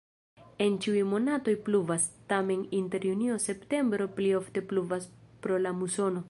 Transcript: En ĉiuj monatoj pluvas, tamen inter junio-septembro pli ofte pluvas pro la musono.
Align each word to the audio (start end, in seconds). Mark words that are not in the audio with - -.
En 0.63 0.77
ĉiuj 0.85 1.01
monatoj 1.09 1.53
pluvas, 1.67 2.07
tamen 2.33 2.63
inter 2.79 3.05
junio-septembro 3.09 4.09
pli 4.17 4.33
ofte 4.39 4.65
pluvas 4.73 5.07
pro 5.45 5.63
la 5.69 5.77
musono. 5.85 6.19